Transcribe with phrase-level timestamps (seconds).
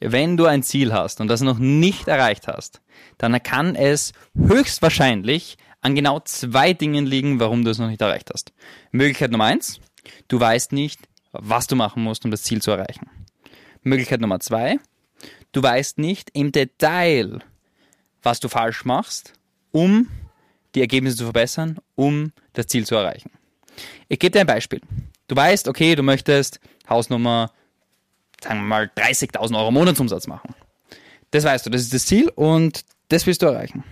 [0.00, 2.80] wenn du ein Ziel hast und das noch nicht erreicht hast,
[3.18, 8.30] dann kann es höchstwahrscheinlich an genau zwei Dingen liegen, warum du es noch nicht erreicht
[8.32, 8.52] hast.
[8.90, 9.80] Möglichkeit Nummer eins,
[10.28, 11.00] du weißt nicht,
[11.32, 13.08] was du machen musst, um das Ziel zu erreichen.
[13.82, 14.78] Möglichkeit Nummer zwei,
[15.52, 17.40] du weißt nicht im Detail,
[18.22, 19.34] was du falsch machst,
[19.70, 20.08] um
[20.74, 23.30] die Ergebnisse zu verbessern, um das Ziel zu erreichen.
[24.08, 24.80] Ich gebe dir ein Beispiel.
[25.28, 27.52] Du weißt, okay, du möchtest Hausnummer,
[28.42, 30.54] sagen wir mal, 30.000 Euro Monatsumsatz machen.
[31.30, 33.84] Das weißt du, das ist das Ziel und das willst du erreichen.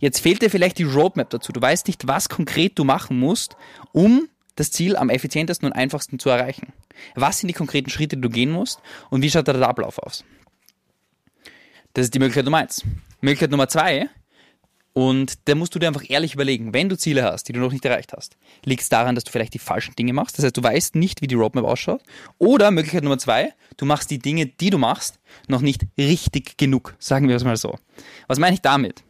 [0.00, 1.52] Jetzt fehlt dir vielleicht die Roadmap dazu.
[1.52, 3.56] Du weißt nicht, was konkret du machen musst,
[3.92, 6.72] um das Ziel am effizientesten und einfachsten zu erreichen.
[7.14, 10.24] Was sind die konkreten Schritte, die du gehen musst und wie schaut der Ablauf aus?
[11.92, 12.82] Das ist die Möglichkeit Nummer eins.
[13.20, 14.08] Möglichkeit Nummer zwei,
[14.94, 17.72] und da musst du dir einfach ehrlich überlegen, wenn du Ziele hast, die du noch
[17.72, 20.38] nicht erreicht hast, liegt es daran, dass du vielleicht die falschen Dinge machst.
[20.38, 22.00] Das heißt, du weißt nicht, wie die Roadmap ausschaut.
[22.38, 25.18] Oder Möglichkeit Nummer zwei, du machst die Dinge, die du machst,
[25.48, 26.94] noch nicht richtig genug.
[27.00, 27.76] Sagen wir es mal so.
[28.28, 29.02] Was meine ich damit?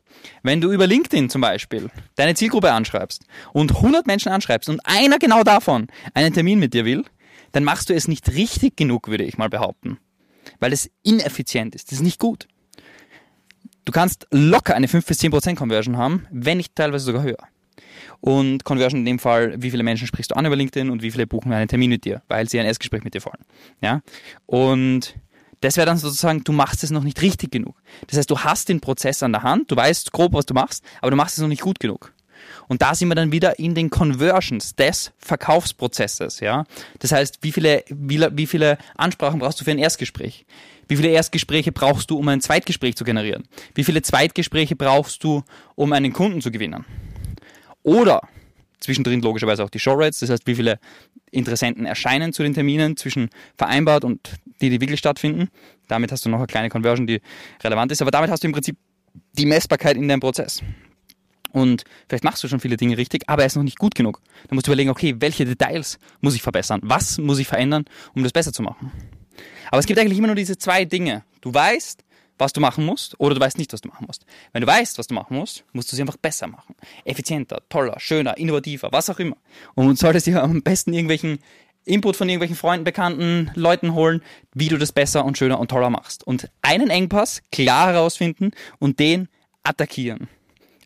[0.43, 5.19] Wenn du über LinkedIn zum Beispiel deine Zielgruppe anschreibst und 100 Menschen anschreibst und einer
[5.19, 7.05] genau davon einen Termin mit dir will,
[7.53, 9.99] dann machst du es nicht richtig genug, würde ich mal behaupten.
[10.61, 11.91] Weil es ineffizient ist.
[11.91, 12.49] Das ist nicht gut.
[13.85, 17.39] Du kannst locker eine 5 bis 10% Conversion haben, wenn nicht teilweise sogar höher.
[18.21, 21.11] Und Conversion in dem Fall, wie viele Menschen sprichst du an über LinkedIn und wie
[21.11, 23.45] viele buchen einen Termin mit dir, weil sie ein Erstgespräch mit dir wollen.
[23.83, 24.01] Ja?
[24.47, 25.15] Und
[25.61, 27.77] das wäre dann sozusagen, du machst es noch nicht richtig genug.
[28.07, 30.83] Das heißt, du hast den Prozess an der Hand, du weißt grob, was du machst,
[31.03, 32.14] aber du machst es noch nicht gut genug.
[32.69, 36.65] Und da sind wir dann wieder in den Conversions des Verkaufsprozesses, ja.
[36.99, 40.47] Das heißt, wie viele, wie, wie viele Ansprachen brauchst du für ein Erstgespräch?
[40.89, 43.45] Wie viele Erstgespräche brauchst du, um ein Zweitgespräch zu generieren?
[43.75, 45.43] Wie viele Zweitgespräche brauchst du,
[45.75, 46.85] um einen Kunden zu gewinnen?
[47.83, 48.23] Oder
[48.81, 50.79] zwischendrin logischerweise auch die Showrates, das heißt, wie viele
[51.31, 54.21] Interessenten erscheinen zu den Terminen zwischen vereinbart und
[54.61, 55.49] die, die wirklich stattfinden.
[55.89, 57.21] Damit hast du noch eine kleine Conversion, die
[57.63, 58.77] relevant ist, aber damit hast du im Prinzip
[59.33, 60.63] die Messbarkeit in deinem Prozess.
[61.55, 64.21] Und vielleicht machst du schon viele Dinge richtig, aber er ist noch nicht gut genug.
[64.49, 66.81] Dann musst du überlegen, okay, welche Details muss ich verbessern?
[66.83, 68.91] Was muss ich verändern, um das besser zu machen?
[69.71, 71.23] Aber es gibt eigentlich immer nur diese zwei Dinge.
[71.43, 72.03] Du weißt,
[72.39, 74.27] was du machen musst oder du weißt nicht, was du machen musst.
[74.53, 76.75] Wenn du weißt, was du machen musst, musst du sie einfach besser machen.
[77.05, 79.37] Effizienter, toller, schöner, innovativer, was auch immer.
[79.77, 81.39] Und solltest dir am besten irgendwelchen
[81.85, 84.23] Input von irgendwelchen Freunden, Bekannten, Leuten holen,
[84.55, 86.27] wie du das besser und schöner und toller machst.
[86.27, 88.51] Und einen Engpass klar herausfinden
[88.81, 89.29] und den
[89.63, 90.27] attackieren.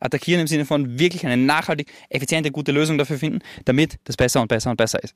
[0.00, 4.40] Attackieren im Sinne von wirklich eine nachhaltig, effiziente, gute Lösung dafür finden, damit das besser
[4.40, 5.14] und besser und besser ist.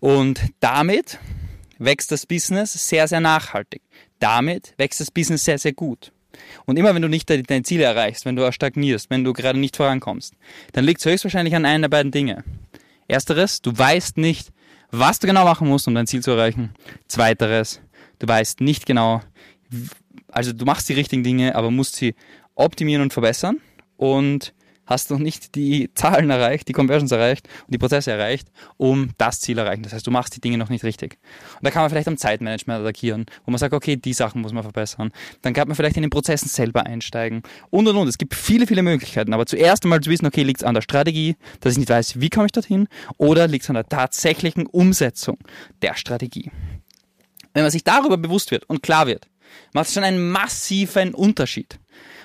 [0.00, 1.18] Und damit
[1.78, 3.82] wächst das Business sehr, sehr nachhaltig.
[4.18, 6.12] Damit wächst das Business sehr, sehr gut.
[6.64, 9.76] Und immer wenn du nicht deine Ziele erreichst, wenn du stagnierst, wenn du gerade nicht
[9.76, 10.34] vorankommst,
[10.72, 12.44] dann liegt es höchstwahrscheinlich an einer der beiden Dinge.
[13.08, 14.50] Ersteres, du weißt nicht,
[14.90, 16.72] was du genau machen musst, um dein Ziel zu erreichen.
[17.08, 17.80] Zweiteres,
[18.18, 19.22] du weißt nicht genau,
[20.28, 22.14] also du machst die richtigen Dinge, aber musst sie
[22.54, 23.60] optimieren und verbessern.
[24.00, 24.54] Und
[24.86, 29.40] hast noch nicht die Zahlen erreicht, die Conversions erreicht und die Prozesse erreicht, um das
[29.40, 29.82] Ziel erreichen.
[29.82, 31.18] Das heißt, du machst die Dinge noch nicht richtig.
[31.58, 34.54] Und da kann man vielleicht am Zeitmanagement attackieren, wo man sagt, okay, die Sachen muss
[34.54, 35.12] man verbessern.
[35.42, 38.08] Dann kann man vielleicht in den Prozessen selber einsteigen und und und.
[38.08, 39.34] Es gibt viele, viele Möglichkeiten.
[39.34, 42.18] Aber zuerst einmal zu wissen, okay, liegt es an der Strategie, dass ich nicht weiß,
[42.18, 42.88] wie komme ich dorthin,
[43.18, 45.36] oder liegt es an der tatsächlichen Umsetzung
[45.82, 46.50] der Strategie.
[47.52, 49.28] Wenn man sich darüber bewusst wird und klar wird,
[49.72, 51.78] macht es schon einen massiven Unterschied.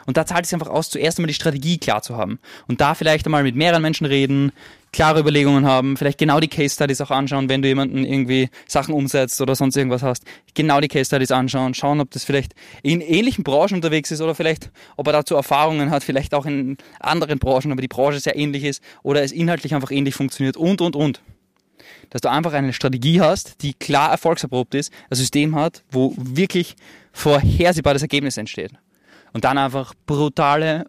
[0.05, 2.39] Und da zahlt es einfach aus, zuerst einmal die Strategie klar zu haben.
[2.67, 4.51] Und da vielleicht einmal mit mehreren Menschen reden,
[4.95, 8.93] klare Überlegungen haben, vielleicht genau die Case Studies auch anschauen, wenn du jemanden irgendwie Sachen
[8.93, 10.23] umsetzt oder sonst irgendwas hast.
[10.53, 14.35] Genau die Case Studies anschauen, schauen, ob das vielleicht in ähnlichen Branchen unterwegs ist oder
[14.35, 18.37] vielleicht, ob er dazu Erfahrungen hat, vielleicht auch in anderen Branchen, aber die Branche sehr
[18.37, 21.19] ähnlich ist oder es inhaltlich einfach ähnlich funktioniert und, und, und
[22.09, 26.75] dass du einfach eine Strategie hast, die klar erfolgserprobt ist, ein System hat, wo wirklich
[27.11, 28.71] vorhersehbares Ergebnis entsteht.
[29.35, 30.85] Und dann einfach brutale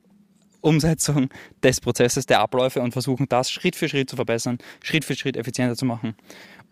[0.61, 1.31] Umsetzung
[1.65, 5.37] des Prozesses, der Abläufe und versuchen, das Schritt für Schritt zu verbessern, Schritt für Schritt
[5.37, 6.15] effizienter zu machen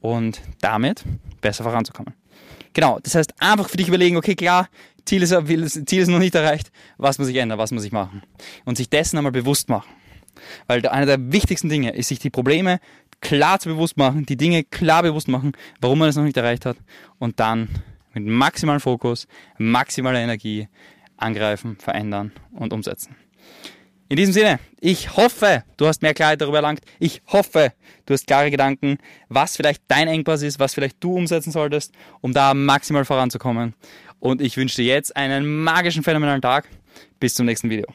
[0.01, 1.03] und damit
[1.41, 2.15] besser voranzukommen.
[2.75, 4.69] Genau, das heißt, einfach für dich überlegen, okay, klar,
[5.05, 5.35] Ziel ist,
[5.89, 8.23] Ziel ist noch nicht erreicht, was muss ich ändern, was muss ich machen?
[8.65, 9.91] Und sich dessen einmal bewusst machen.
[10.69, 12.79] Weil einer der wichtigsten Dinge ist, sich die Probleme
[13.21, 15.51] klar zu bewusst machen, die Dinge klar bewusst machen,
[15.81, 16.77] warum man es noch nicht erreicht hat
[17.19, 17.69] und dann
[18.13, 19.27] mit maximalem Fokus,
[19.59, 20.69] maximaler Energie
[21.17, 23.17] angreifen, verändern und umsetzen.
[24.09, 26.81] In diesem Sinne, ich hoffe, du hast mehr Klarheit darüber erlangt.
[26.99, 27.73] Ich hoffe,
[28.05, 32.33] du hast klare Gedanken, was vielleicht dein Engpass ist, was vielleicht du umsetzen solltest, um
[32.33, 33.75] da maximal voranzukommen.
[34.21, 36.69] Und ich wünsche dir jetzt einen magischen, phänomenalen Tag.
[37.19, 37.87] Bis zum nächsten Video.